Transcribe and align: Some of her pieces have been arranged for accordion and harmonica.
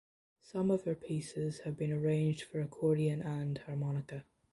Some 0.41 0.71
of 0.71 0.85
her 0.85 0.95
pieces 0.95 1.59
have 1.59 1.77
been 1.77 1.91
arranged 1.93 2.41
for 2.45 2.59
accordion 2.59 3.21
and 3.21 3.59
harmonica. 3.59 4.25